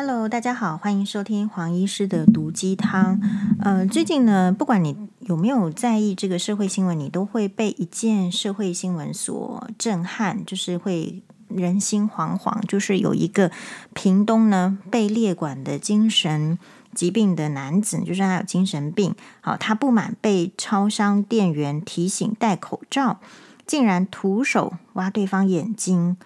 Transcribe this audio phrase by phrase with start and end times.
[0.00, 3.20] Hello，大家好，欢迎收听黄医师的毒鸡汤。
[3.58, 12.64] 呃，最近呢，不管你有没有在意这个社会新闻，你都会被一件社会新闻所震撼，就是会人心惶惶。
[12.68, 13.50] 就是有一个
[13.92, 16.56] 屏东呢被列管的精神
[16.94, 19.16] 疾病的男子，就是他有精神病。
[19.40, 23.18] 好，他不满被超商店员提醒戴口罩，
[23.66, 26.16] 竟然徒手挖对方眼睛。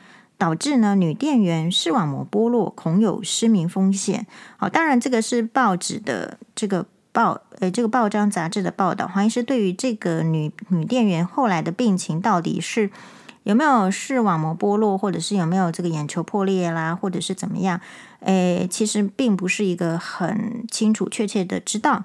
[0.43, 4.27] 导致呢，女店员视网膜剥落，恐有失明风险。
[4.57, 9.07] 好，当然这个是报纸的这个报，呃，这个报章杂志的报道。
[9.07, 12.91] 黄医师对于这个女女店员后来的病情，到底是
[13.45, 17.81] 有没有视网膜剥落，或者是有没有这个眼球破裂啦，或者是怎么样？
[18.19, 22.03] 诶，其实并不是一个很清楚确切的知道。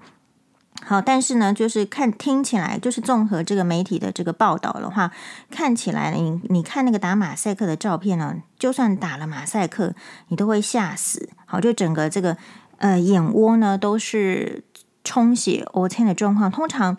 [0.85, 5.11] 好，但是呢，就是看听起来，就是综合这个媒体的这个报道的话，
[5.51, 9.93] 看起来你你看那个打马赛克的照片呢，就算打了马赛克，
[10.29, 11.29] 你都会吓死。
[11.45, 12.37] 好，就整个这个
[12.77, 14.63] 呃眼窝呢都是
[15.03, 16.49] 充血、凹陷的状况。
[16.49, 16.95] 通常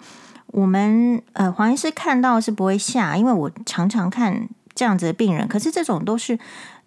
[0.48, 5.48] 我们呃黄医师看到是不会吓，因为我常常看这样子的病人。
[5.48, 6.38] 可是这种都是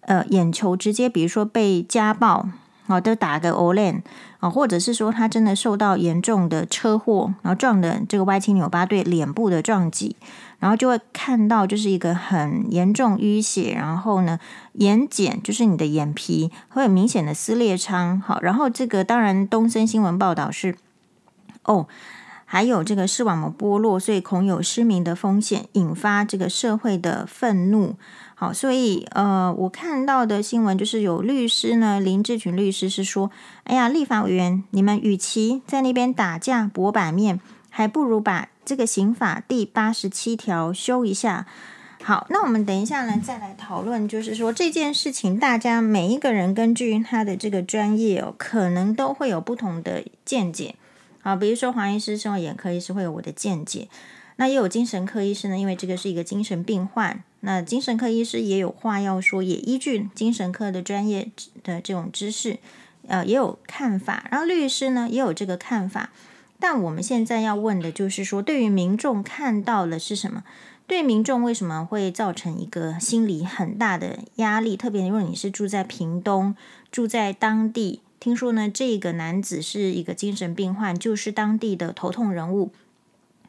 [0.02, 2.48] 呃眼球直接，比如说被家暴。
[2.86, 4.02] 好，都打个 Olen
[4.40, 10.16] 啊，或者是说他真的受到严重的车祸，然后撞的这个歪七扭八，对脸部的撞击，
[10.58, 14.38] 然后就会看到就是一个很严重淤血，然后呢
[14.74, 18.20] 眼睑就是你的眼皮会有明显的撕裂伤。
[18.20, 20.74] 好，然后这个当然东森新闻报道是
[21.62, 21.86] 哦，
[22.44, 27.94] 还有这个视网膜剥落，所以恐有失明的风险，引发这个社会的愤怒。
[28.42, 33.30] 好，所以呃，我看到的新闻就是有律师呢，林志群律师是说，
[33.62, 37.38] 哎呀，立法委员，你们与其在那边打架搏版面，
[37.70, 41.46] 还不如把这个刑法第八十七条修一下。
[42.02, 50.74] 好，那我们等一下呢，再来讨论，就是说这件事情，大家每一个人根据他的这个专业哦，可能都会有不同的见解。
[51.20, 53.86] 好，比如说黄医师，身为眼科医师，会有我的见解。
[54.34, 61.30] 那也有精神科医师呢，因为这个是一个精神病患，那精神科医师也有话要说，也依据精神科的专业
[61.64, 62.58] 的这种知识，
[63.08, 64.26] 呃，也有看法。
[64.30, 66.10] 然后律师呢也有这个看法，
[66.58, 70.44] 但我们现在要问的就是说，对于民众看到了是什么？
[70.86, 74.76] 对民众为什么会造成一个心理很大的压力？
[74.76, 76.54] 特别如果你是住在屏东，
[76.90, 82.72] 住在当地，听说呢这个男子是一个精神病患，就是当地的头痛人物。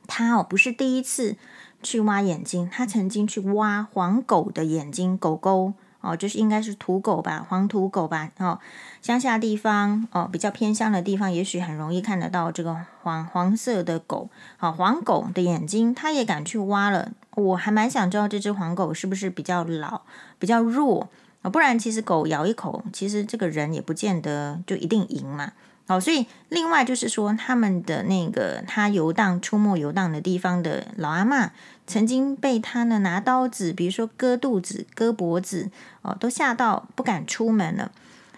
[0.07, 1.35] 他哦不是第一次
[1.83, 8.59] 去挖眼睛，他曾经去挖黄狗的眼睛，狗狗哦，就是应该是土狗吧，黄土狗吧，哦，
[9.01, 17.11] 乡下地方哦，比较偏乡的地方，也许很容易看得到这个黄黄色的狗，好，黄狗的眼睛，他也敢去挖了。
[17.35, 20.01] 我还蛮想知道这只黄狗是不是比较老，
[20.39, 21.09] 比较弱
[21.41, 21.49] 啊？
[21.49, 25.53] 不然其实狗咬一口，其实这个人也不见得就一定赢嘛。
[25.85, 31.49] 好，所以另外就是说，他们的那个他游荡、出没、游荡的地方的老阿嬷，
[31.85, 35.69] 曾经被他呢拿刀子，比如说割肚子、割脖子，
[36.01, 37.91] 哦，都吓到不敢出门了。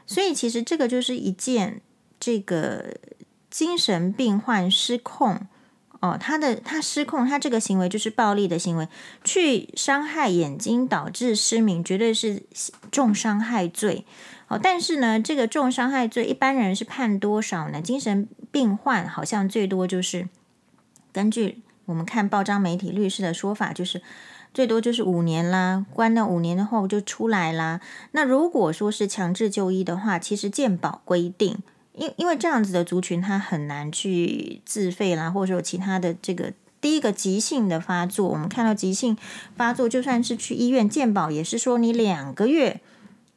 [0.08, 1.82] 所以其实这个就是一件
[2.20, 2.96] 这个
[3.50, 5.42] 精神病患失控，
[6.00, 8.88] 哦，他的他失控，他这个行为就是暴力的行为，
[9.24, 12.44] 去伤害眼睛导致失明，绝对是
[12.92, 14.06] 重伤害罪。
[14.48, 17.82] 哦，但是呢，这个重伤害罪一般人是判多少呢？
[17.82, 20.30] 精神病患好像最多就是
[21.12, 24.02] 根据我们看报章媒体律师的说法，就是
[24.54, 27.82] 最多就是五年啦，关了五年后就出来啦。
[28.12, 31.58] 那如果说是强制就医的话，其实健保规定，
[31.94, 39.18] 因因为这样子的族群他很难去自费啦，或者说其他的这个第一个急性的发作，我们看到急性
[39.56, 42.82] 发作，就算是去医院健保也是说你两个月。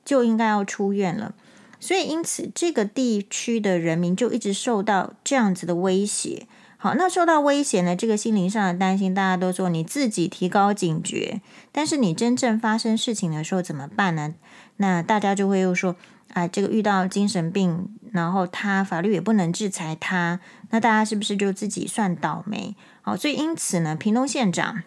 [0.05, 1.35] 就应该要出院了，
[1.79, 6.47] 所以因此这个地区的人民就一直受到这样子的威胁。
[6.81, 11.41] 好，那受到威胁呢，这个心灵上的担心，大家都说你自己提高警觉，
[11.73, 14.35] 但是你真正发生事情的时候怎么办呢？
[14.77, 15.97] 那大家就会又说，
[16.35, 20.39] 啊，这个遇到精神病，然后他法律也不能制裁他，
[20.71, 22.77] 那大家是不是就自己算倒霉？
[23.03, 24.85] 好，所以因此呢，屏东县长。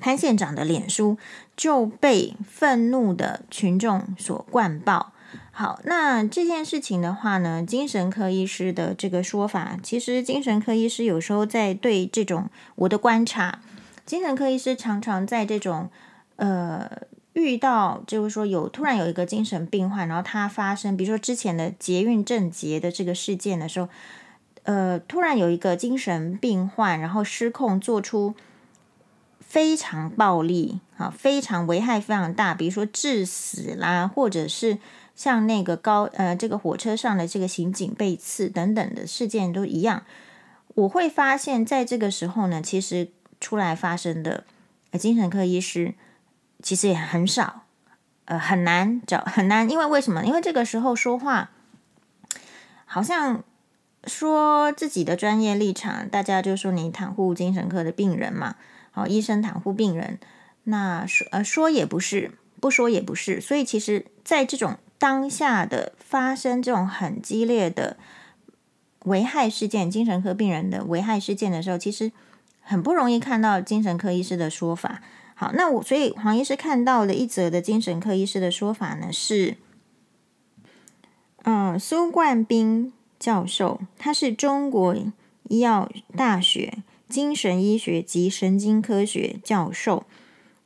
[0.00, 1.16] 潘县长的脸书
[1.56, 5.11] 就被愤怒的群众所灌爆。
[5.54, 13.60] 好，那这件事情的话呢，精神科医师的这个说法，其实精神科医师有时候在对这种我的观察，
[14.06, 15.90] 精神科医师常常在这种
[16.36, 16.90] 呃
[17.34, 23.88] 遇到就是说有突然有一个精神病患，然后他发生，比如说之前的捷运症捷的这个事件的时候，
[24.62, 28.34] 呃，突然有一个精神病患，然后失控做出。
[29.44, 34.78] 非常暴力啊，非常危害非常大，比如说致死啦，或者是
[35.14, 40.04] 像那个高呃这个火车上的这个刑警被刺等等的事件都一样，
[40.74, 43.08] 我会发现在这个时候呢，其实
[43.40, 44.44] 出来发生的
[44.98, 45.94] 精神科医师
[46.62, 47.62] 其实也很少，
[48.24, 50.24] 呃很难找很难，因为为什么？
[50.24, 51.50] 因为这个时候说话
[52.84, 53.44] 好像
[54.04, 58.56] 说自己的专业立场，大家就说你袒护精神科的病人嘛，
[58.90, 60.18] 好，医生袒护病人，
[60.64, 62.32] 那说呃说也不是。
[62.60, 67.96] 不说也不是，所以其实，在这种当下的发生这种很激烈的
[69.06, 72.12] 危害事件，精神科病人的危害事件的时候，其实
[72.60, 75.02] 很不容易看到精神科医师的说法。
[75.34, 79.56] 好，那我所以黄医师看到的一则的精神科医师的说法呢，是，
[81.42, 84.94] 嗯、呃，苏冠斌教授，他是中国
[85.48, 86.78] 医药大学
[87.08, 90.06] 精神医学及神经科学教授，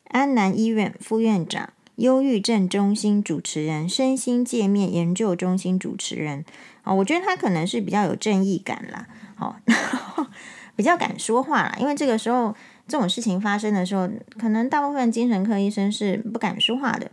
[0.08, 1.70] 安南医院副院长。
[1.96, 6.44] 忧郁症中心主持人、身心界面研究中心主持人，
[6.82, 9.56] 啊，我觉得他可能是比较有正义感啦，好，
[10.76, 11.74] 比较敢说话啦。
[11.80, 12.54] 因为这个时候
[12.86, 14.08] 这种事情发生的时候，
[14.38, 17.10] 可能大部分精神科医生是不敢说话的，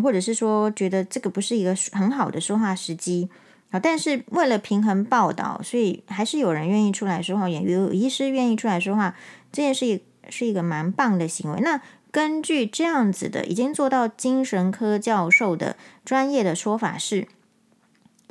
[0.00, 3.28] 或者是说觉得这个不是一个很好的说话时机
[3.70, 3.78] 啊。
[3.78, 9.14] 但是为了平衡报道，所以还是有人愿意出来说话，也有医师愿意出来说话，
[9.52, 11.60] 这件事是一个蛮棒的行为。
[11.60, 11.80] 那。
[12.16, 17.28] 根据这样子的已经做到精神科教授的专业的说法是，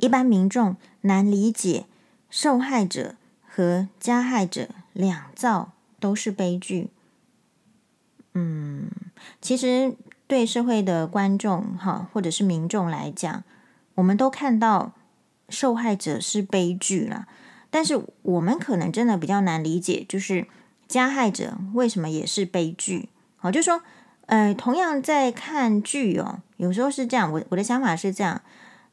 [0.00, 1.86] 一般民众难理解，
[2.28, 3.14] 受害者
[3.46, 6.88] 和加害者两造都是悲剧。
[8.34, 8.90] 嗯，
[9.40, 9.94] 其实
[10.26, 13.44] 对社会的观众哈，或者是民众来讲，
[13.94, 14.94] 我们都看到
[15.48, 17.28] 受害者是悲剧了，
[17.70, 20.48] 但是我们可能真的比较难理解，就是
[20.88, 23.10] 加害者为什么也是悲剧。
[23.36, 23.82] 好，就说，
[24.26, 27.32] 呃，同样在看剧哦，有时候是这样。
[27.32, 28.40] 我我的想法是这样，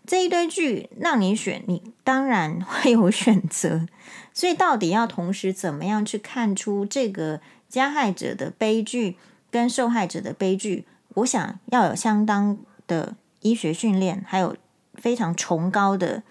[0.05, 3.87] 这一堆剧让你选，你当然会有选择。
[4.33, 9.17] 所以，到底要同时怎么样去看出这个加害者的悲剧
[9.49, 10.85] 跟受害者的悲剧？
[11.15, 14.57] 我想要有相当的医学训练，还有
[14.95, 16.23] 非常崇高的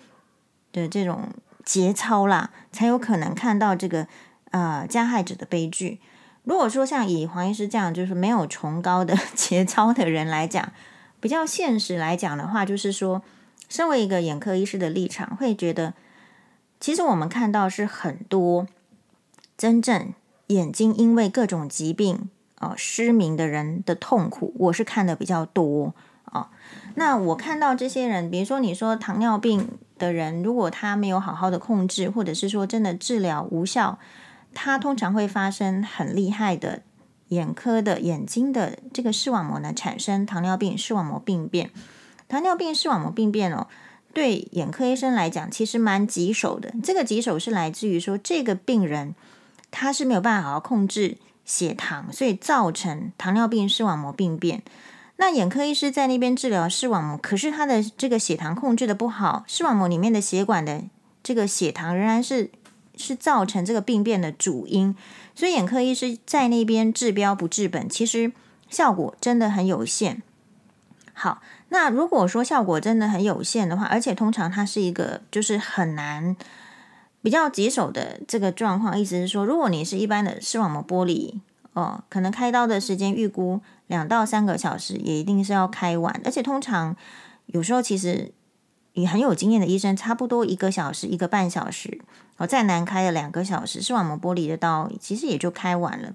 [0.73, 1.29] 的这种
[1.65, 4.07] 节操啦，才有可能看到这个
[4.51, 6.01] 呃加害者的悲剧。
[6.45, 10.73] 如果说像以黄医师这样，就是没有崇高的 节操的人来讲，
[11.21, 13.23] 比较现实来讲的话，就是说，
[13.69, 15.95] 身为一个眼科医师的立场，会觉得，
[16.81, 18.67] 其实我们看到是很多
[19.57, 20.13] 真正
[20.49, 22.29] 眼睛因为各种疾病
[22.59, 25.95] 哦失明的人的痛苦，我是看的比较多
[26.25, 26.49] 哦。
[26.97, 34.01] 那我看到这些人，比如说你说糖尿病的人，如果他没有好好的控制，或者是说真的治疗无效。
[34.55, 36.83] 它通常会发生很厉害的
[37.29, 41.71] 眼科的眼睛的这个视网膜呢，产生糖尿病视网膜病变。
[42.29, 43.67] 糖尿病视网膜病变哦，
[44.13, 46.75] 对眼科医生来讲其实蛮棘手的。
[46.83, 49.15] 这个棘手是来自于说，这个病人
[49.71, 54.63] 他是没有办法好好控制血糖，所以造成糖尿病视网膜病变。
[55.17, 60.83] 那眼科医师在那边治疗视网膜，可是他的这个血糖控制的不好，视网膜里面的血管的
[61.23, 62.51] 这个血糖仍然是。
[62.97, 64.95] 是造成这个病变的主因，
[65.35, 68.33] 所以眼科医师在那边治标不治本，其实
[68.69, 70.23] 效果真的很有限。
[71.13, 76.37] 好，那如果说效果真的很有限的话，而且通常它是一个就是很难
[77.23, 81.41] 比较棘手的这个状况，意思是说，如果你是一般的视网膜剥离
[81.73, 86.97] 哦，可能开刀的时间预估两到三个小时，也一定是要开完，而且通常
[87.47, 88.33] 有时候其实。
[88.95, 92.01] 与很有经验的医生，差不多一个小时、一个半小时，
[92.37, 96.13] 哦，再难开的两个小时，视网膜剥离的刀其实也就开完了。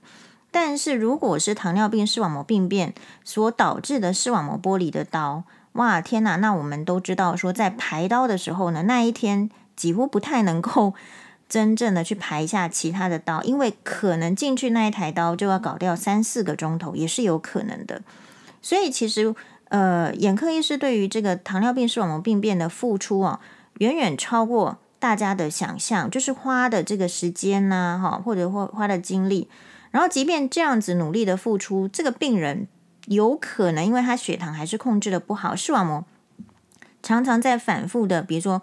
[0.52, 2.94] 但是如果是糖尿病视网膜病变
[3.24, 5.44] 所导致的视网膜剥离的刀，
[5.74, 6.36] 哇，天哪！
[6.38, 10.94] 那我们都知道说，在排刀的时候呢，那一天几乎不太能够
[11.50, 18.02] 真正的去排下其他的刀，因为可能进去那一台刀就要搞掉三四个钟头，也是有可能的。
[18.62, 19.36] 所以其实。
[19.70, 23.40] 呃，眼科医师对于这个糖尿病视网膜病变的付出啊，
[23.80, 29.50] 远远超过大家的想象，就是花的这个时间呐，哈，或者或花的精力。
[29.92, 32.68] 然后，即便这样子努力的付出，这个病人
[33.08, 36.06] 有可能因为他血糖还是控制的不好，视网膜
[37.02, 38.62] 常常在反复的，比如说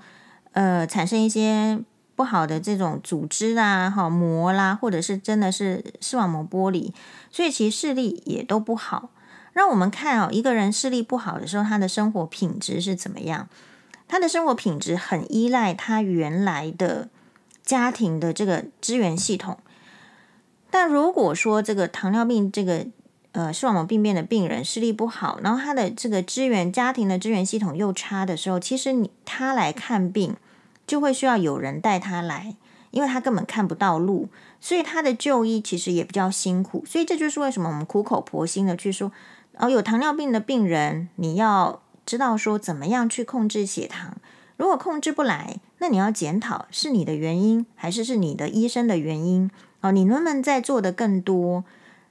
[0.52, 1.80] 呃，产生一些
[2.14, 6.94] 不好的这种组织啦、哈膜啦，或者是真的是视网膜剥离，
[7.30, 9.10] 所以其实视力也都不好。
[9.54, 13.48] 让我们看哦，一个人视力不好的时候，他的生活品质是怎么样？
[14.06, 17.08] 他的生活品质很依赖他原来的
[17.64, 19.56] 家庭的这个资源系统。
[20.70, 22.86] 但如果说这个糖尿病这个
[23.32, 30.36] 呃视网膜病变的病人视力不好，然后他的这个支援家庭的支援系统又差的时候，其实你他来看病
[30.86, 32.56] 就会需要有人带他来，
[32.90, 34.28] 因为他根本看不到路，
[34.60, 36.84] 所以他的就医其实也比较辛苦。
[36.84, 39.10] 所以这就是为什么我们苦口婆心的去说，
[39.58, 44.16] 哦，有糖尿病的病人，你要知道说怎么样去控制血糖。
[44.56, 49.50] 如果控制不来，那你要检讨是你的原因，还是是你的医生的原因？
[49.80, 51.64] 哦，你能不能再做的更多？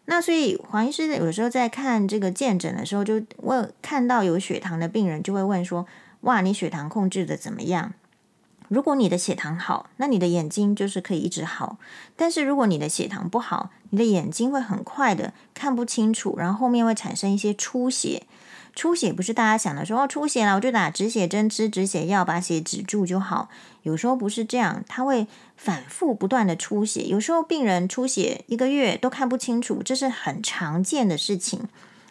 [0.05, 5.88] 那所以黄医师有时候在看这个健诊的时候，就问看到有血糖的病人，就会问说：
[6.21, 7.93] 哇，你血糖控制的怎么样？
[8.67, 11.77] 如果你的血糖好，那你的眼睛就是可以一直好；
[12.15, 18.23] 但是如果你的血糖不好，你的眼睛会很快的看不清楚，然后后面会产生一些出血。
[18.73, 23.50] 出血不是大家想的说哦，出血了我就打止血针、吃止血药，把血止住就好。
[23.83, 27.03] 有时候不是这样，它会反复不断的出血。
[27.03, 31.59] 有时候病人出血一个月都看不清楚，这是很常见的事情。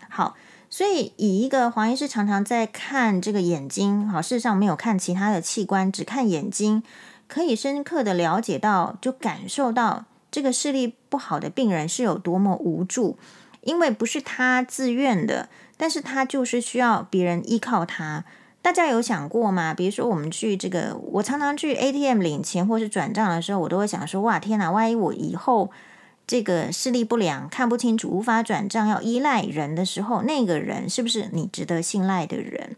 [0.08, 0.36] 好，
[0.70, 6.84] 所以以一个黄医师常常在看这个眼睛，好，事实上没有看其他的器官，只看眼睛，
[7.26, 13.16] 可以深刻的了解到，就感受到这个视力不好的病人是有多么无助，
[13.60, 15.48] 因为不是他自愿的。
[15.76, 18.24] 但是他就是需要别人依靠他。
[18.62, 19.74] 大家有想过吗？
[19.74, 24.70] 比如说我们去这个，我常常去 ATM 领钱或是转账的时候，我都会想说：哇，天哪！
[24.70, 25.70] 万一我以后
[26.24, 32.76] 这个视力不良，看不清楚，无法转账，要依赖人的时候，那个人是不是你值得信赖的人？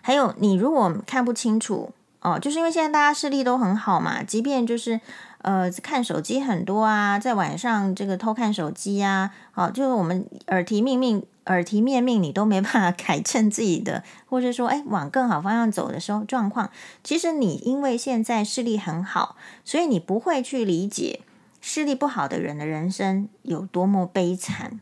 [0.00, 1.92] 还有，你如果看不清楚
[2.22, 5.00] 哦，就是因为现在大家视力都很好嘛，即便就是。
[5.42, 16.70] 呃，看手机很多啊，在晚上这个偷看手机啊，好，就是我们耳提面命、耳提面命，你都没办法 改正自己的，或者说，哎，往更好方向走的时候状况，
[17.02, 21.20] 其实你因为现在视力很好，所以你不会去理解
[21.62, 24.78] 视力不好的人的人生有多么悲惨。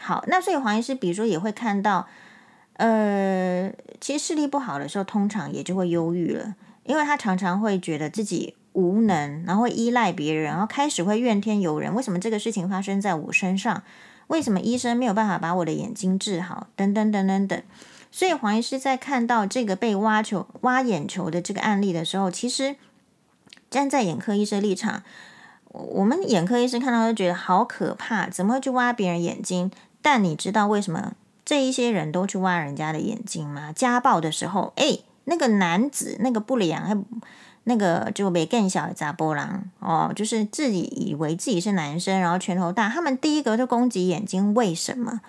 [0.00, 2.08] 好，那所以黄医师，比如说也会看到，
[2.78, 8.56] 呃，其实视力不好的时候，通常也就会忧郁了，因为他常常会觉得自己。
[8.72, 11.94] 无能，然后会依赖别人，然后开始会怨天尤人。
[11.94, 13.82] 为什么这个事情发生在我身上？
[14.28, 16.68] 为什么医生没有办法把我的眼睛治好？
[16.76, 17.60] 等等等等等。
[18.12, 22.76] 所以黄医师在看到这个被挖球、挖眼球的这个案例的时候，其实
[23.68, 25.02] 站在眼科医生立场，
[25.72, 29.70] 我们眼科医生看到就觉得好可怕，怎么会去挖别人眼睛？
[30.00, 33.72] 但你知道为什么这一些人都去挖人家的眼睛吗？
[33.72, 37.04] 家暴的时候，哎，那个男子那个不良。
[37.64, 42.88] 那个就被更小的查波郎哦，就是自己以为自己是男生，然后拳头大。
[42.88, 45.20] 他们第一个就攻击眼睛，为什么？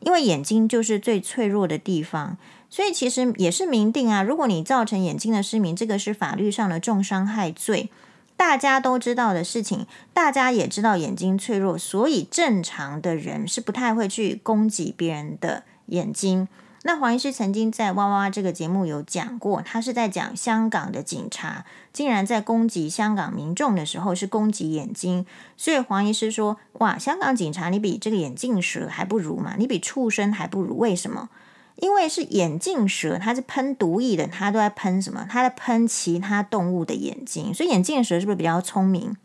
[0.00, 2.36] 因为眼睛就是最脆弱的地方，
[2.68, 4.22] 所以其实也是明定啊。
[4.22, 7.88] 如果你造成眼睛的失明，这个是法律上的重伤害罪，
[8.36, 16.48] 大家都知道的事情，大家也知道眼睛脆弱，所以正常的人是不太会去攻击别人的眼睛。
[16.84, 25.24] 那黄医师曾经在《哇哇哇》这个节目有讲过，他是在讲香港的警察竟然在攻击香港民众的时候是攻击眼睛，
[25.56, 29.54] 所以黄医师说：“哇，香港警察你比这个眼镜蛇还不如嘛？
[29.56, 30.76] 你比畜生还不如？
[30.76, 31.28] 为什么？
[31.76, 35.24] 因为是眼镜蛇，它是喷毒液的，它都在喷什么？
[35.30, 39.16] 它在喷其他动物的眼睛，所以眼镜蛇是不是比较聪明？”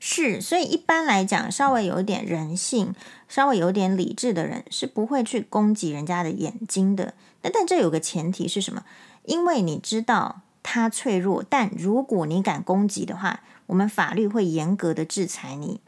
[0.00, 2.94] 是，所以一般来讲，稍微有一点人性、
[3.34, 7.14] 稍微有点理智的人是不会去攻击人家的眼睛的。
[7.42, 8.84] 但但这有个前提是什么？
[9.24, 15.80] 因为你知道他脆弱，但如果你敢攻击的话，我们法律会严格的制裁你。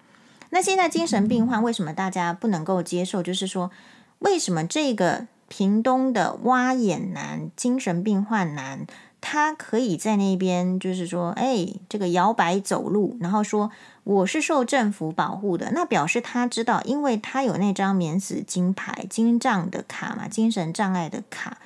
[0.50, 3.23] 那现在精神病患为什么大家不能够接受？
[3.23, 3.71] 就是说，
[4.19, 8.85] 为什么这个屏东的挖眼男、精神病患男，
[9.28, 13.73] 他可以在那边，就是说，哎，这个摇摆走路，然后说。
[14.04, 21.59] 我是受政府保护的，那表示他知道，因为他有那张免死金牌、金障的卡嘛，精神障碍的卡，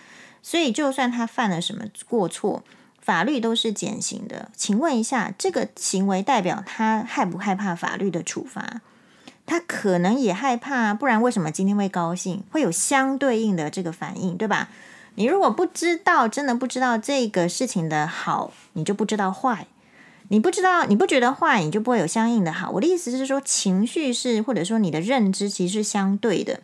[0.43, 2.65] 所以就算他犯了什么过错，
[3.03, 4.51] 法律都是减刑的。
[4.57, 8.81] 请问一下，这个行为代表他害不害怕法律的处罚？
[9.45, 12.43] 他可能也害怕，不然为什么今天会高兴？
[12.51, 14.71] 会有相对应的这个反应，对吧？
[15.17, 19.67] 你如果不知道，真的不知道这个事情的好，你就不知道坏。
[20.29, 22.71] 你不知道，你不觉得坏，你就不会有相应的好。
[22.71, 26.61] 我的意思是说，情绪是或者说你的认知其实是相对的。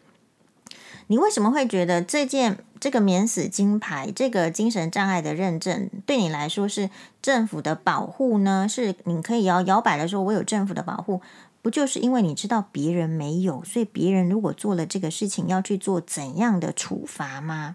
[1.09, 8.69] 你为什么会觉得这件这个免死金牌、这个精神障碍的认证对你来说是政府的保护呢？
[8.69, 11.21] 是你可以摇摇摆的说，我有政府的保护，
[11.61, 17.75] 不就是因为你知道别人没有，所以别人如果做了这个事情，要去做怎样的处罚吗？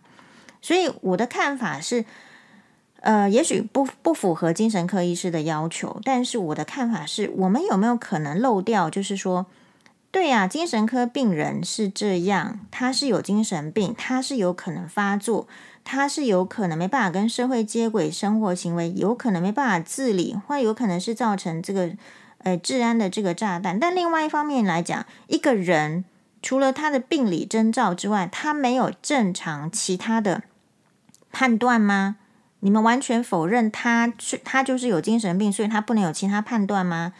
[0.61, 2.05] 所以我的看法是。
[3.03, 8.91] 呃，也许不不符合精神科医师的要求，但是我的看法是，我们有没有可能漏掉？
[8.91, 9.47] 就是说，
[10.11, 15.47] 对呀，精神科病人是这样，他是有精神病，他是有可能发作，
[15.83, 21.89] 他是有可能没办法跟社会接轨，生活行为有可能没办法自理，或有可能是造成这个
[22.43, 23.79] 呃治安的这个炸弹。
[23.79, 26.05] 但另外一方面来讲，一个人
[26.43, 30.43] 除了他的病理征兆之外，他没有正常其他的
[31.31, 32.17] 判断吗？
[32.59, 37.13] 你们完全否认他是他就是有精神病，所以他不能有其他判断吗？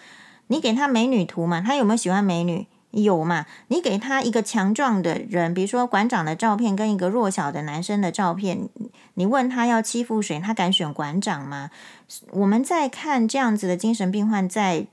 [0.47, 2.67] 你给他美女图嘛，他有没有喜欢美女？
[2.91, 3.45] 有嘛？
[3.69, 8.67] 你给他一个强壮的人，比如说馆长的照片，跟一个弱小的男生的照片，
[9.13, 11.71] 你问他要欺负谁，他敢选馆长吗？
[12.31, 14.87] 我们在看这样子的精神病患在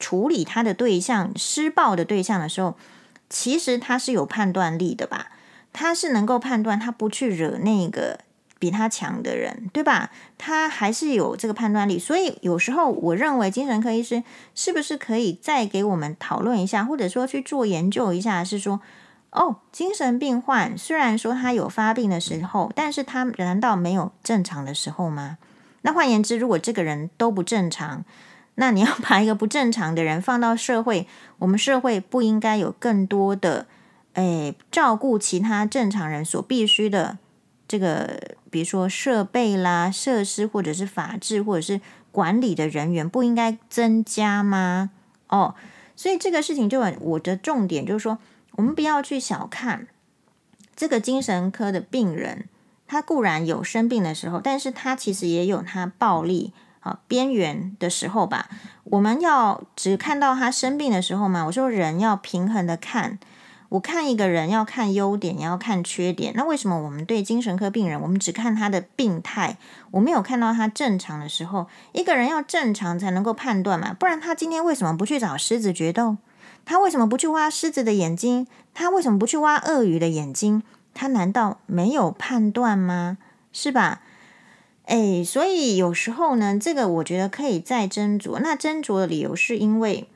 [0.00, 2.76] 处理他的对象施暴的对象的时候，
[3.30, 5.28] 其实他是有判断力的吧？
[5.72, 8.18] 他是能够判断，他不去惹那个。
[8.62, 10.08] 比他强的人，对吧？
[10.38, 14.22] 他还是有这个判断力，所以有时候我认为精神科医师
[14.54, 18.80] 是不是可以再给我们讨论一下，或者说去做研究一下，是说，
[19.30, 25.38] 哦，精神病患虽然说他有发病的时候，但是他难道没有正常的时候吗？
[25.80, 28.04] 那换言之，如果这个人都不正常，
[28.54, 31.08] 那你要把一个不正常的人放到社会，
[31.40, 33.66] 我们社会不应该有更多的，
[34.12, 37.18] 诶，照顾其他正常人所必须的。
[37.68, 41.80] 这个，比如说设备啦、设施，或者是法制，或者是
[42.12, 44.90] 管理的人员，不应该增加吗？
[45.28, 45.54] 哦，
[45.96, 48.18] 所以这个事情就很，我的重点就是说，
[48.56, 49.86] 我们不要去小看
[50.76, 52.44] 这个精神科的病人，
[52.86, 58.50] 他固然有生病的时候，但是他其实也有他暴力啊边缘的时候吧。
[58.84, 61.46] 我们要只看到他生病的时候嘛？
[61.46, 63.18] 我说人要平衡的看。
[63.72, 66.34] 我看一个人要看优点，也要看缺点。
[66.36, 69.56] 那为什么我们对精神科病人，我们只看他的病态，
[69.92, 71.66] 我没有看到他正常的时候？
[71.92, 76.18] 一个人要正常才能够判断嘛，不然他今天为什么不去找狮子决斗？
[76.66, 78.46] 他为什么不去挖狮子的眼睛？
[78.74, 80.62] 他为什么不去挖鳄鱼的眼睛？
[80.92, 83.16] 他难道没有判断吗？
[83.54, 84.02] 是吧？
[84.84, 88.38] 诶，所以有时候呢，这个我觉得可以再斟酌。
[88.38, 90.06] 那斟酌的理由是因为，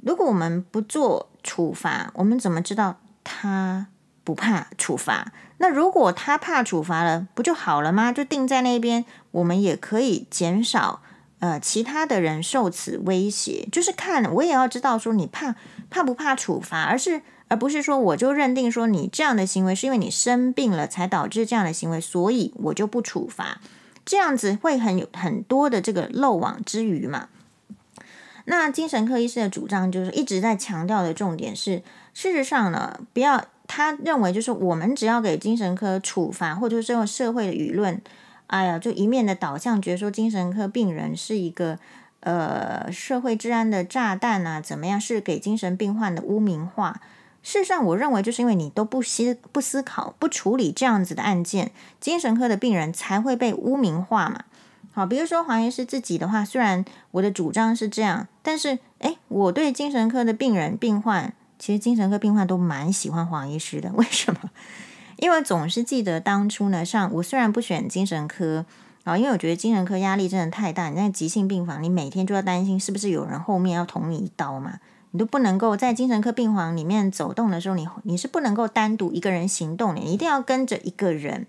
[0.00, 1.26] 如果我们不做。
[1.42, 3.86] 处罚，我们怎么知道他
[4.24, 5.32] 不怕处罚？
[5.58, 8.12] 那如果他怕处罚了，不就好了吗？
[8.12, 11.02] 就定在那边，我们也可以减少
[11.40, 13.68] 呃其他的人受此威胁。
[13.70, 15.54] 就是看我也要知道说你怕
[15.90, 23.60] 怕不怕处罚，而是而不是说我就认定说你这样的行为是因为你生病了才导致这样的行为，所以我就不处罚。
[24.06, 27.28] 这样子会很有很多的这个漏网之鱼嘛。
[28.46, 31.82] 那精神科医师的主张就是一直在强调的重点是，
[32.14, 38.00] 事实上呢，不要他认为就是我们只要给精神科处罚，或者说用社会的舆论，
[38.48, 41.78] 哎呀，就一面的导向，觉得说精神科病人是一个
[42.20, 47.00] 呃社会治安的炸弹啊，怎么样，是给精神病患的污名化。
[47.42, 54.44] 事实上，我认为就是因为你都不思不思考、不处理这样子的案件，精神科的病人才会被污名化嘛。
[54.92, 63.92] 好，比如说黄医师自己的话，虽然我的主张是这样，但是诶，我对精神科的病人病患，其实精神科病患都蛮喜欢黄医师的。
[63.94, 64.50] 为什么？
[65.18, 68.66] 因为总是记得当初呢，上我虽然不选精神科
[69.04, 70.88] 啊，因为我觉得精神科压力真的太大。
[70.88, 74.80] 你在急性病房，你每天就要担心是不是有人后面要捅你一刀嘛，
[75.12, 81.46] 你都不能够在精神科病房里面走动的时候，你你是不能够单独一个人行动的，你一定要跟着一个人。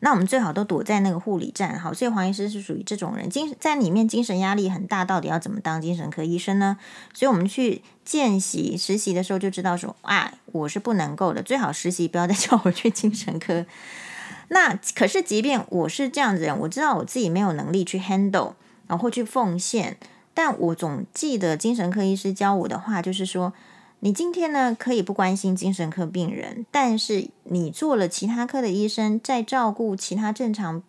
[0.00, 6.76] 那我们最好都躲在那个护理站，好，所以黄医师是属于这种人，精在里面精神压力很大，到底要怎么当精神科医生呢？
[7.14, 13.64] 所以我们去见习实习的时候就知道说，啊，我是不能够的，最好实习不要再叫我去精神科。
[14.48, 18.52] 那可是，即便我是这样子人，我知道我自己没有能力去 handle，
[18.86, 19.96] 然后去奉献，
[20.34, 23.52] 但我总记得精神科医师教我的话，就是说。
[24.06, 30.80] 你今天呢，可以不关心精神科病人，但是你做了其他科的医生，在照顾其他正常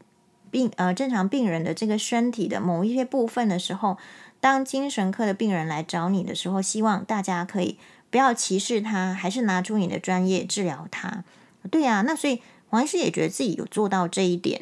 [0.51, 3.97] 病呃正常病人的这个身体的某一些部分的时候，
[4.39, 7.79] 当精神科的病人来找你的时候，希望大家可以
[8.11, 11.23] 不要歧视他，还是拿出你的专业治疗他。
[11.71, 14.61] 对呀，那所以黄医师也觉得自己有做到这一点，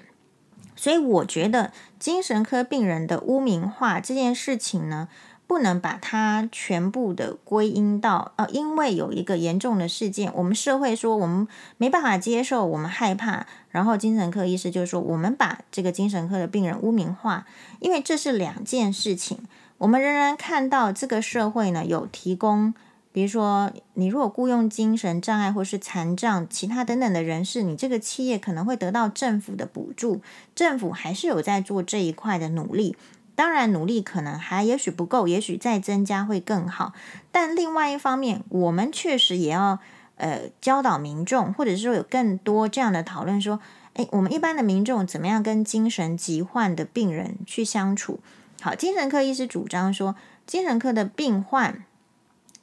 [0.78, 5.10] 所以我觉得精神科病人的污名化这件事情呢。
[5.48, 17.46] 不能把它全部的归因到呃，因为有一个严重的事件，我们社会说我们没办法接受，我们害怕，然后精神科医师就是说我们把这个精神科的病人污名化，
[17.80, 19.40] 因为这是两件事情。
[19.78, 22.74] 我们仍然看到这个社会呢有提供，
[23.12, 30.22] 比如说你如果雇佣精神障碍或是残障、其他等等的人士，你这个企业可能会得到政府的补助，
[30.56, 32.96] 政府还是有在做这一块的努力。
[33.36, 36.94] 当然努力可能还也许不够，也许再增加会更好。
[37.32, 39.80] 但另外一方面，我们确实也要
[40.16, 43.60] 呃教导民众，或者是说有更多这样的讨论，说，
[43.96, 48.20] 诶，我们一般的民众怎么样跟精神疾患的病人去相处？
[48.62, 50.16] 好，精神科医师主张说，
[50.48, 51.84] 精神科的病患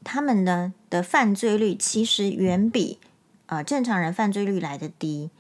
[0.03, 2.99] 他们呢的犯罪率其实远比
[3.47, 5.31] 呃正常人犯罪率来得低。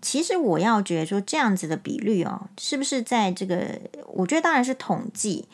[0.00, 3.80] 其实我要觉得说这样子的比率哦，是不是在这个？
[4.14, 5.46] 我觉得当然是统计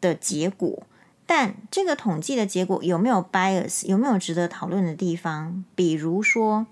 [0.00, 0.84] 的结果，
[1.26, 5.64] 但这个统计的结果有没有 bias，有没有值得讨论的地方？
[5.74, 6.66] 比如说，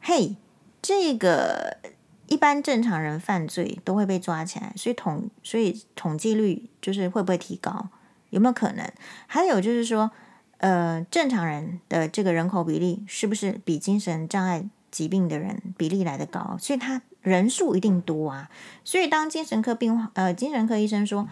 [0.00, 0.36] 嘿，
[0.80, 1.76] 这个
[2.26, 7.88] 一般正常人犯罪都会被抓起来，所以统所以统计率就是会不会提高？
[8.30, 8.90] 有没有可能？
[9.26, 10.10] 还有就是说，
[10.56, 14.68] 呃，正常人的这个人口比例是不是比精神障碍？
[14.92, 18.48] 疾病的人比例来得高，所以他人数一定多啊。
[18.84, 21.28] 所以当精神科病呃精神科医生说，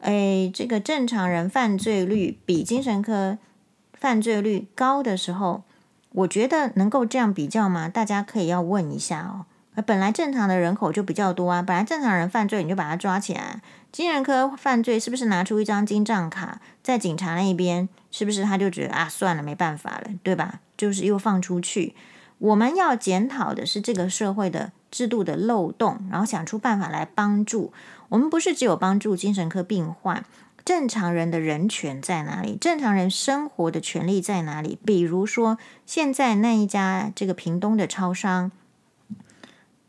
[0.00, 3.38] 诶，这个正常人犯罪率比精神科
[3.94, 5.62] 犯罪率高的时候，
[6.12, 7.88] 我觉得能够这样比较吗？
[7.88, 9.46] 大家可以要问一下哦。
[9.86, 20.60] 本来正常的人口就比较多啊，本来正常人犯罪你就把他抓起来，精神科犯罪是不是拿出一张金账卡在警察那边，是不是他就觉得啊算了没办法了，对吧？
[20.76, 21.94] 就是又放出去。
[22.44, 27.72] 我们要检讨的是这个社会的制度的漏洞，然后想出办法来帮助。
[28.10, 30.24] 我们不是只有帮助精神科病患，
[30.62, 32.58] 正常人的人权在哪里？
[32.60, 34.78] 正常人生活的权利在哪里？
[34.84, 38.52] 比如说，现在那一家这个屏东的超商，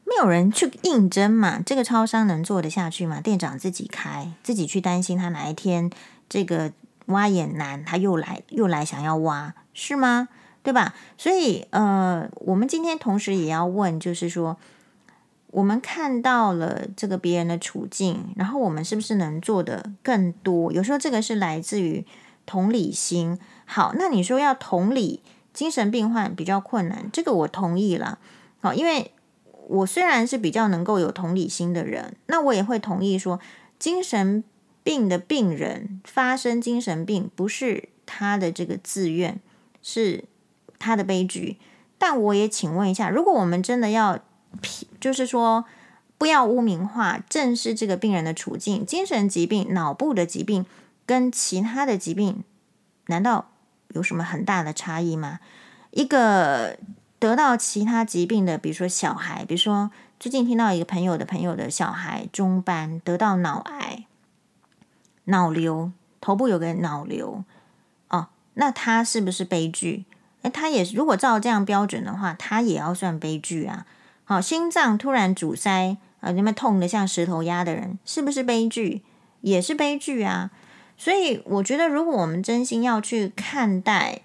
[0.06, 1.60] 没有人去应征嘛？
[1.60, 3.20] 这个超商能做得下去吗？
[3.20, 5.92] 店长自己开，自己去担心他哪一天
[6.30, 6.72] 这个
[7.08, 10.30] 挖眼难，他又来又来想要挖，是吗？
[10.66, 10.96] 对吧？
[11.16, 14.58] 所以，呃，我们今天同时也要问，就是说，
[15.52, 20.72] 我们看到了这个别人的处境，然后我们是不是能做的更多？
[20.72, 22.04] 有时候这个是来自于
[22.48, 23.38] 同理心。
[23.66, 25.22] 好，那你说要同理
[25.54, 28.18] 精神病患比较困难，这个我同意了。
[28.60, 29.12] 好，因为
[29.68, 33.40] 我虽然是比较能够有同理心的人，那我也会同意说，
[33.78, 34.44] 精神
[34.84, 39.40] 病的病人发生精神病不是他的这个自愿，
[39.84, 40.24] 是。
[40.80, 41.58] 他的悲剧，
[41.98, 44.20] 但我也请问一下，如果我们真的要，
[45.00, 45.66] 就是说
[46.18, 50.66] 不要污名化，正视这个病人的处境，精神疾病、脑部的疾病
[51.06, 52.44] 跟其他的疾病，
[53.08, 53.50] 难道
[53.90, 55.40] 有什么很大的差异吗？
[55.92, 56.78] 一个
[57.20, 64.06] 得到其他疾病的，比如说小孩，比如说最近听到一个朋友的朋友的小孩中班得到脑癌、
[65.26, 67.44] 脑瘤，头部有个脑瘤，
[68.10, 70.06] 哦，那他是不是悲剧？
[70.50, 73.86] 他也如果照这样标准的话，他也要算悲剧啊！
[74.24, 79.02] 好，心脏突然阻塞啊，那么痛得像石头压的人，是不是悲剧？
[79.42, 80.52] 也是悲剧啊！
[80.98, 84.22] 所以我觉得，如果我们真心要去看待，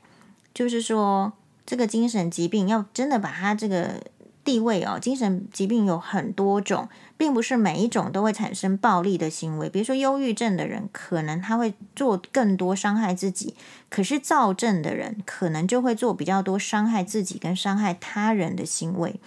[0.54, 1.32] 就是说
[1.66, 4.00] 这个精神疾病，要真的把它这个。
[4.42, 6.88] 地位哦，精神疾病有很多种，
[7.20, 9.68] 并不是每一种都会产生暴力的行为。
[9.68, 13.54] 比如说，忧郁症的人可能他会做更多伤害自己，
[13.90, 19.20] 可是躁症的人可能就会做比较多伤害自己跟伤害他人的行为。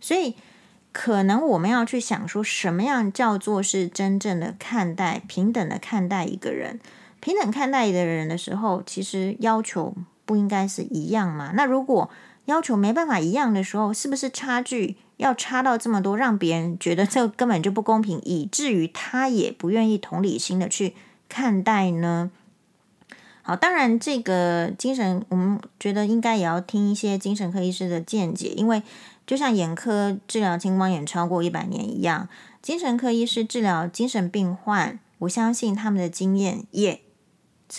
[0.00, 0.36] 所以，
[0.92, 6.78] 可能我们要去想说，什么样叫做是真正的看待、平等的看待一个人？
[7.18, 9.92] 平等看待一个人的时候，其实要求
[10.24, 11.50] 不应该是一样吗？
[11.56, 12.08] 那如果
[12.44, 20.94] 要求没办法一样的时候，是不是差距要差到这么多，让别人觉得这根本就不公平，以至于他也不愿意同理心的去
[21.28, 22.30] 看待呢？
[23.42, 28.82] 好，当然这个精神，我们觉得应该也要听一些精神科医师的见解，因为
[29.24, 32.28] 就像眼科治疗青光眼超过一百年一样，
[32.60, 37.01] 精神科医师治疗精神病患，我相信他们的经验也。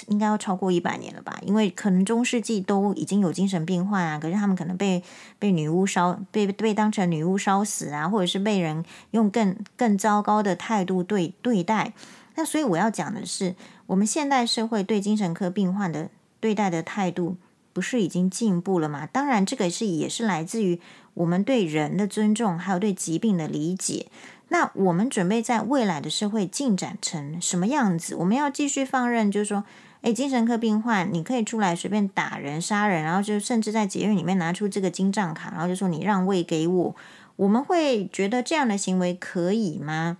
[0.07, 1.39] 应该要超过一百年了吧？
[1.45, 5.03] 因为可能中世纪都已经有精神病患啊，可是他们可能被
[5.37, 11.93] 被女巫烧，被被当成女巫烧死啊，或者是被人用更更糟糕的态度对对待。
[12.35, 17.37] 那所以我要讲的是，我们现代社会对精神科病患的对待的态度，
[17.71, 19.05] 不是已经进步了吗？
[19.05, 20.79] 当然，这个是也是来自于
[21.13, 24.07] 我们对人的尊重，还有对疾病的理解。
[24.53, 28.13] 那我们准备在未来的社会进展成什么样子？
[28.13, 29.63] 我们要继续放任，就是说，
[30.01, 36.95] 诶，精神科病患你可以出来随便打人、杀人，然后就甚至在捷运里面拿出这个金账卡，然后就说你让位给我。
[37.35, 40.17] 我们会觉得这样的行为可以吗？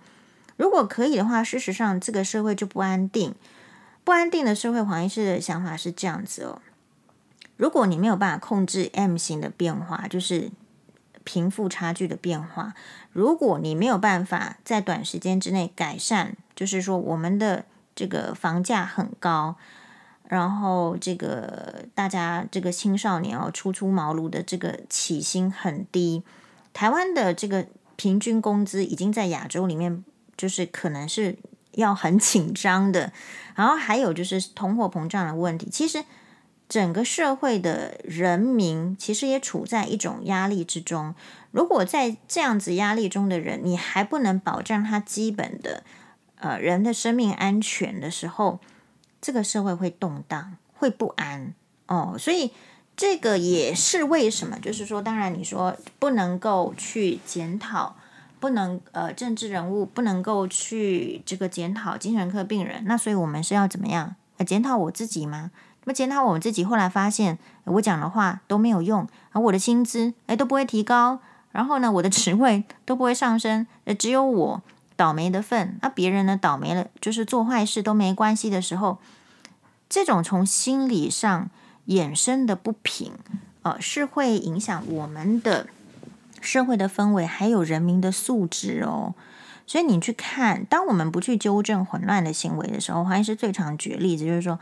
[0.56, 3.36] 如果可以的话，事实上这个社会就不安定。
[4.02, 6.60] 不安定的社会，黄医师的想法是这样子哦。
[7.56, 10.50] 如果你没有办法控制 M 型的变化，就是。
[11.26, 12.74] 贫富差距的变化，
[13.14, 19.54] 如果你没有办法在短时间之内改善就是说我们的这个房价很高，
[20.28, 26.24] 然后这个大家这个青少年哦，初出茅庐的这个起薪很低。
[26.72, 30.04] 台湾的这个平均工资已经在亚洲里面，
[30.36, 31.36] 就是可能是
[31.72, 33.12] 要很紧张的。
[33.54, 36.04] 然后还有就是通货膨胀的问题，其实
[36.68, 41.14] 整个社会的人民其实也处在一种压力之中。
[41.54, 45.84] 如果在这样子压力中的人，你还不能保障他基本的
[46.40, 48.58] 呃人的生命安全的时候，
[49.20, 51.54] 这个社会会动荡，会不安
[51.86, 52.16] 哦。
[52.18, 52.50] 所以
[52.96, 57.94] 这个也是为什么，就是说，当然你说不能够去检讨，
[58.40, 64.16] 不能呃政治人物不能够去这个检讨精神科病人，那所以我们是要怎么样？
[64.38, 65.52] 呃，检讨我自己吗？
[65.84, 71.20] 那么检讨我们自己，后来发现我讲的话都没有用，而我的薪资诶都不会提高。
[71.54, 74.62] 然后呢，我的职位都不会上升，呃，只有我
[74.96, 75.78] 倒霉的份。
[75.80, 78.98] 那别人呢，倒霉了，就是做坏事都没关系的时候，
[79.88, 81.48] 这种从心理上
[81.86, 83.12] 衍生的不平，
[83.62, 85.68] 呃，是会影响我们的
[86.40, 89.14] 社会的氛围，还有人民的素质哦。
[89.64, 94.58] 所以你去看，当我们不去纠正混乱的行为的时候，黄医师最常举例子就是说。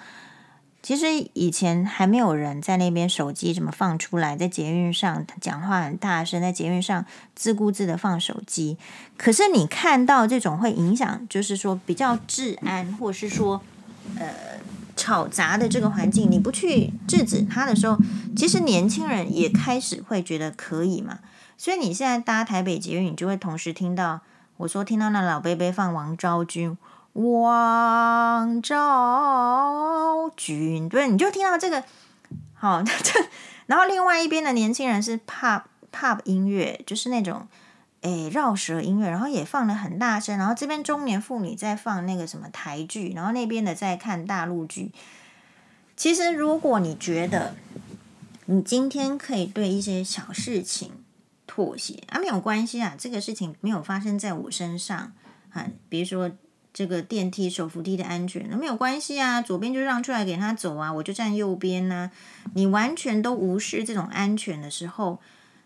[0.83, 8.77] 其实以前还没有人在那边手机怎么放出来，在捷运上讲话很大声，在捷运上自顾自的放手机。
[9.17, 13.63] 可是你看到这种会影响，就是说比较治安，或是说
[14.19, 14.27] 呃
[14.97, 17.97] 吵杂的这个环境，你不去制止他的时候，
[18.37, 21.21] 其实年轻人也开始会觉得可以嘛。
[21.57, 24.21] 所以你现在搭台北捷运，你就会同时听到
[24.57, 26.77] 我说听到那老伯伯放王昭君。
[27.15, 31.85] 王昭君，对，你就听到这个，
[32.55, 32.93] 好， 这，
[33.67, 37.47] 然后另外一边的年轻人是 pop pop 音乐，就是那种
[38.01, 44.93] 诶绕舌音乐，然后也放得很大声，然后这边中年妇女在放那个什么台剧，然后那边的在看大陆剧。
[45.95, 47.55] 其实，如果你觉得
[48.47, 51.05] 你今天可以对一些小事情
[51.47, 55.13] 妥协啊，没有关系啊，这个事情没有发生在我身上
[55.53, 56.31] 啊，比如说。
[56.73, 62.51] 这个电梯手扶梯的安全，那没有关系啊，左边就让出来给他走啊，我就站右边呢、啊。
[62.55, 65.21] 你完全都无视这种安全的时候，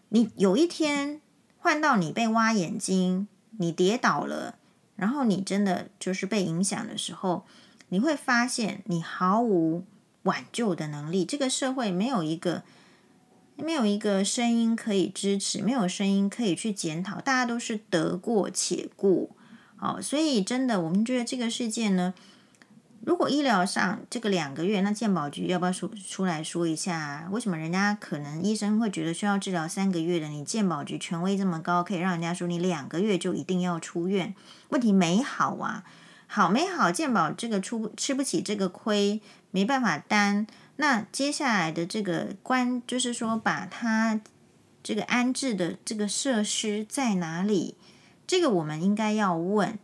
[0.09, 1.21] 你有一天
[1.59, 4.57] 换到你被挖眼睛，你跌倒了，
[4.97, 7.47] 然后你真的就是被影响的时候，
[7.91, 9.85] 你会发现你毫无
[10.23, 11.25] 挽救的能力。
[11.25, 12.65] 这个社会没有一个
[13.57, 19.31] 没有一个声音可以支持，没有声音可以去检讨，大家都是得过且过。
[19.77, 22.15] 好，所以真的，我们觉得这个事件呢，
[23.05, 34.35] 如果医疗上这个两个月，那健保局要不要说出来说一下，为什么人家可能医生会觉得需要治疗三个月的，你健保局权威这么高，可以让人家说你两个月就一定要出院？
[34.71, 35.85] 问题没好啊，
[36.27, 36.91] 好没好？
[36.91, 40.47] 健保这个出吃不起这个亏，没办法担。
[40.77, 44.21] 那接下来的这个关，就是说把他
[44.83, 47.77] 这个安置的这个设施在哪里？
[48.27, 49.79] 这个我们应该要问。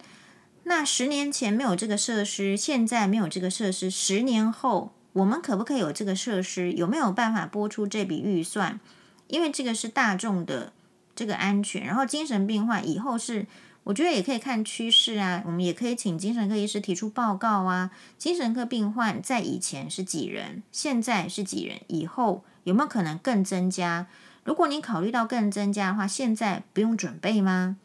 [0.65, 6.73] 那十年前没有这个设施，现在没有这个设施，十年后我们可不可以有这个设施？
[6.73, 8.79] 有没有办法拨出这笔预算？
[9.27, 10.73] 因为这个是大众的
[11.17, 11.85] 这个安全。
[11.85, 13.47] 然后精神病患以后是，
[13.83, 15.43] 我觉得也可以看趋势啊。
[15.45, 17.91] 我们也可以请精神科医师提出报告啊。
[18.17, 21.81] 精神科病患在以前是几人，现在是几人？
[21.89, 24.07] 以后有没有可能更增加？
[24.45, 27.77] 如果你考虑到更增加的话，现在不用准备吗？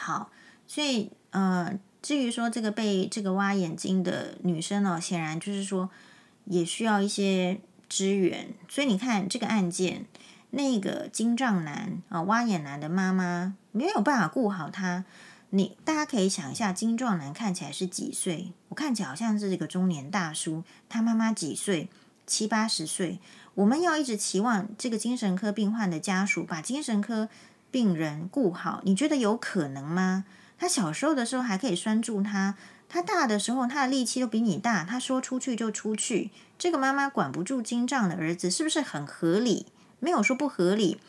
[0.00, 0.30] 好，
[0.66, 5.90] 所以呃，至于说这个被这个挖眼睛的女生呢，显然就是说
[6.44, 8.54] 也需要一些支援。
[8.68, 10.06] 所以你看这个案件，
[10.50, 15.04] 那个精壮男啊，挖眼男的妈妈没有办法顾好他。
[15.50, 18.52] 你大家可以想一下，精壮男看起来是几岁？
[18.68, 20.62] 我看起来好像是这个中年大叔。
[20.88, 21.88] 他妈妈几岁？
[22.26, 23.18] 七八十岁。
[23.54, 27.28] 我们要一直期望这个精神科病患的家属把精神科。
[27.70, 30.24] 病人顾好，你觉得有可能吗？
[30.58, 32.56] 他小时候的时候还可以拴住他，
[32.88, 36.30] 他大的时候他的力气都比你大，他说出去就出去。
[36.58, 39.66] 这个妈妈管不住精障的儿子，是不是很合理？
[40.00, 41.00] 没有说不合理。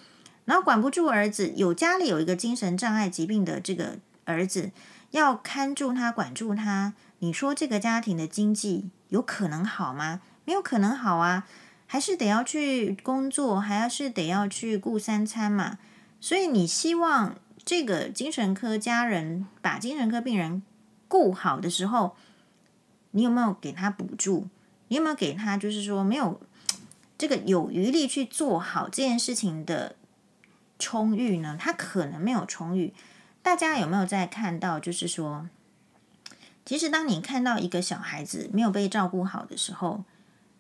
[0.46, 4.72] 然后管不住儿子，有家里有一个精神障碍疾病的这个儿子，
[5.12, 6.94] 要看住他，管住他。
[7.20, 10.22] 你说这个家庭的经济有可能好吗？
[10.46, 11.48] 没有可能好啊，
[11.86, 15.78] 还是得要去工作，还是得要去顾三餐嘛。
[16.22, 20.62] 所以你希望这个精神科家人把精神科病人
[21.08, 22.16] 顾好的时候，
[23.12, 24.48] 你有没有给他补助？
[24.90, 26.42] 你有没有给他就是说没有
[27.18, 29.96] 这个有余力去做好这件事情的
[30.78, 31.56] 充裕呢？
[31.60, 32.94] 他可能没有充裕。
[33.42, 35.48] 大家有没有在看到就是说
[36.66, 40.04] 其实当你看到一个小孩子没有被照顾好的时候，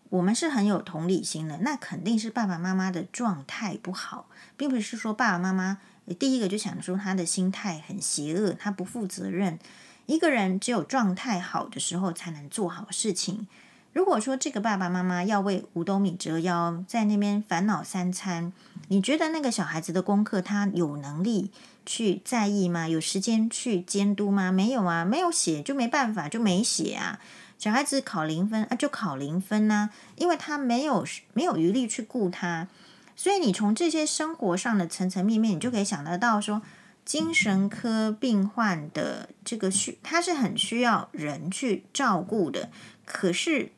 [0.09, 1.57] 我们是很有同理心的。
[1.59, 5.77] 那肯定是爸爸妈妈的状态不好，并不是说爸爸妈妈
[6.17, 9.59] 第一个就想说他的心态很邪恶，他不负责任。
[10.07, 13.47] 一个人只有状态好的时候，才能做好事情。
[13.93, 18.53] 如果说这个爸爸妈妈要为五斗米折腰，在那边烦恼三餐，
[18.87, 21.51] 你觉得那个小孩子的功课他有能力
[21.85, 22.87] 去在意吗？
[22.87, 24.51] 有时间去监督吗？
[24.51, 27.19] 没有啊，没有写就没办法，就没写啊。
[27.59, 32.67] 小孩子考零分啊，就考零分呐、因为他没有没有余力去顾他。
[33.15, 36.63] 所以你从这些生活上的层层面面，你就可以想得到说。
[37.05, 42.69] 精神科病患的这个需，他是很需要人去照顾的。
[43.03, 43.71] 可是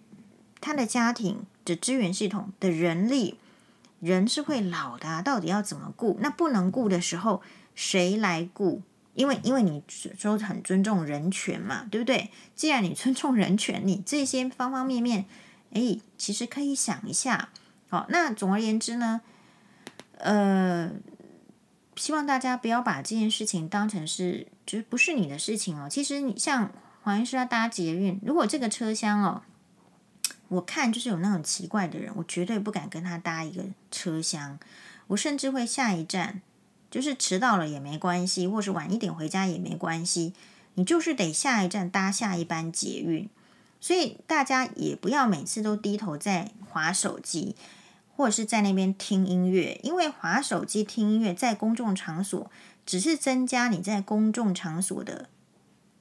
[0.60, 3.38] 他的家庭的资源系统的人力，
[4.02, 6.18] 人是会老的，到底要怎么顾？
[6.20, 7.42] 那不能顾的时候，
[7.74, 8.82] 谁来顾？
[9.14, 12.32] 因为因为你说很尊重人权嘛，对不对？
[12.56, 15.26] 既然你尊重人权，你这些方方面面，
[15.74, 17.50] 哎，其实可以想一下。
[17.90, 19.22] 好，那总而言之呢，
[20.18, 20.92] 呃。
[21.98, 25.88] 希望大家不要把这件事情当成是，就是不是你的事情哦。
[25.90, 26.72] 其实你像
[27.04, 29.44] 黄医师要搭捷运，如果这个车厢哦，
[30.48, 34.58] 我看就是有那种奇怪的人，我绝对不敢跟他搭一个车厢。
[35.08, 36.42] 我甚至会下一站，
[36.92, 40.34] 就是迟到了也没关系，或是晚一点回家也没关系，
[40.76, 43.28] 你就是得下一站搭下一班捷运。
[43.80, 47.56] 所以大家也不要每次都低头在划手机。
[48.14, 52.52] 或者是在那边听音乐，因为划手机听音乐在公众场所
[52.86, 55.28] 只是增加你在公众场所的，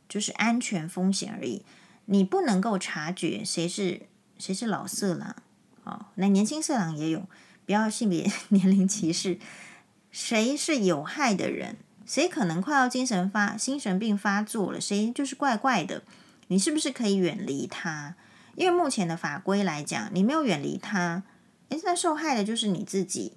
[0.06, 1.62] 就是安全风险而已。
[2.06, 4.02] 你不能够察觉谁是
[4.38, 5.34] 谁是老色狼，
[5.84, 7.26] 哦，那年轻色狼也有，
[7.64, 9.38] 不要性别 年龄歧视。
[10.10, 11.76] 谁是有害的人？
[12.04, 14.80] 谁可能快要精神发精神病发作了？
[14.80, 16.02] 谁就是怪怪的？
[16.48, 18.16] 你是不是可以远离他？
[18.56, 21.22] 因为目前的法规来讲，你没有远离他。
[21.68, 23.34] 诶，那受害的就是你自己，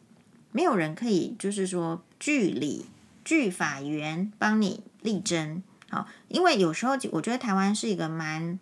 [0.52, 2.88] 没有人可以就是说据理
[3.24, 5.62] 据法源帮你力争。
[5.92, 8.58] 好，因为有时候我觉得台湾是一个蛮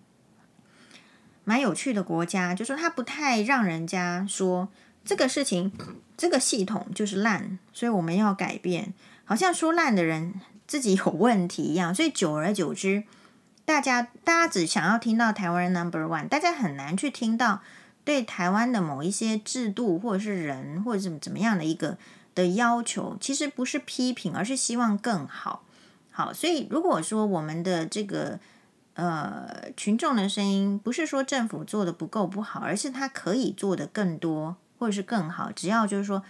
[1.45, 4.67] 蛮有趣的国家，就是说它不太让人家说
[5.03, 5.71] 这个事情
[6.15, 8.93] 这个系统就是烂，所以我们要改变。
[9.25, 10.33] 好像说烂的人
[10.67, 13.03] 自己有问题一样，所以久而久之，
[13.65, 17.61] 大家大家只想要听到台湾人 Number One，大家很难去听到。
[18.03, 21.99] 对台湾的某一些制度，或者是人，或者怎么怎么样的一个
[22.33, 25.63] 的要求，其实不是批评，而是希望更好。
[26.09, 28.39] 好，所以如果说我们的这个
[28.95, 35.51] 呃群众的声音，不是说政府做的不够不好，而是他可以做的更多，或者是更好。
[35.51, 36.23] 只要就是说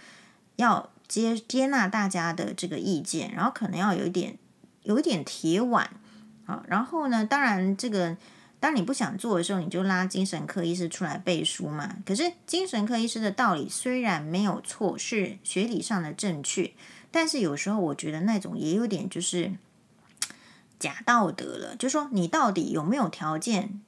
[0.56, 4.36] 要接接纳大家的这个意见，然后可能要有一点
[4.82, 5.90] 有一点铁腕
[6.44, 6.62] 啊。
[6.68, 8.18] 然后呢，当然这个。
[8.62, 11.96] 当你不想做的时候，你就拉精神科医师出来背书嘛。
[12.06, 16.72] 可是精神科医师的道理虽然没有错，是学理上的正确，
[17.10, 19.54] 但是有时候我觉得那种也有点就是
[20.78, 21.74] 假道德了。
[21.74, 23.80] 就说你到底有没有条件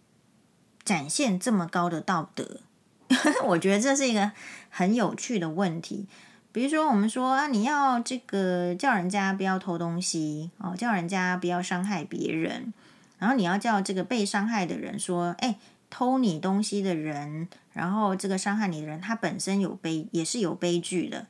[0.85, 2.63] 展现这么高的道德？
[3.45, 4.33] 我觉得这是一个
[4.71, 6.07] 很有趣的问题。
[6.53, 12.73] 比如说，我们说啊，你要这个叫人家不要偷东西哦，叫人家不要伤害别人。
[13.19, 15.59] 然后你要叫这个被伤害的人说：“哎，
[15.91, 21.27] 偷你东西的人，然后这个伤害你的人，他本身有悲，也是有悲剧的。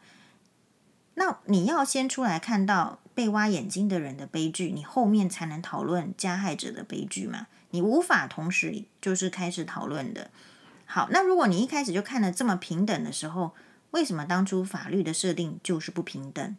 [1.14, 7.46] 那你要先出来看到被挖眼睛的人的悲剧，你后面才能讨论加害者的悲剧嘛？
[7.70, 10.30] 你无法同时就是开始讨论的。
[10.94, 13.50] 好，那如果你一开始就看的这么平等的时候，
[13.90, 16.56] 为什么当初法律的设定就是不平等？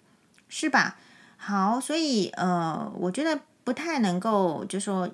[0.49, 0.97] 是吧？
[1.37, 3.39] 好，所以呃，我觉得。
[3.65, 5.09] 不太能够，就说，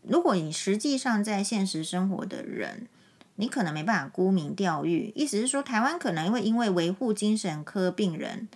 [0.00, 2.88] 如果你实际上在现实生活的人，
[3.34, 5.12] 你可能没办法沽名钓誉。
[5.14, 8.48] 意思是说，台湾可能会因为维护精神科病人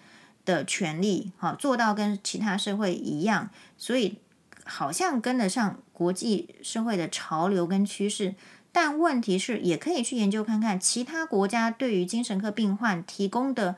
[0.47, 4.17] 的权利，好做到跟其他社会一样，所以
[4.65, 8.35] 好像跟得上国际社会的潮流跟趋势。
[8.81, 13.75] 但问题是，也可以去研究看看其他国家对于精神科病患提供的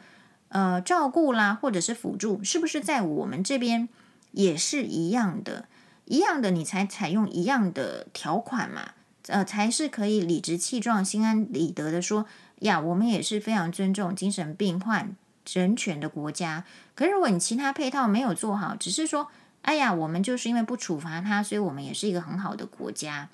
[0.48, 3.88] 呃照顾啦，或者是辅助，是不是在我们这边？
[4.32, 5.64] 也是一样的，
[6.04, 8.90] 一样的，你才采用一样的条款嘛，
[9.28, 12.26] 呃，才是可以理直气壮、心安理得的说
[12.58, 15.16] 呀，我们也是非常尊重精神病患
[15.50, 16.66] 人权的国家。
[16.94, 19.28] 可是如果你其他配套没有做好，只是说，
[19.62, 23.30] 哎呀，我们就是因为不处罚他，所以我们也是一个很好的国家。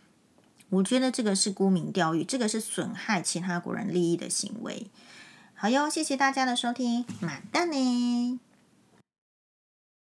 [0.68, 4.86] 我觉得这个是沽名钓誉，这个是损害其他国人利益的行为。
[5.54, 8.40] 好哟，谢谢大家的收听，马蛋呢。